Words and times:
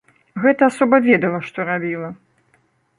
Гэта 0.45 0.69
асоба 0.71 1.01
ведала, 1.09 1.39
што 1.51 1.59
рабіла. 1.71 2.13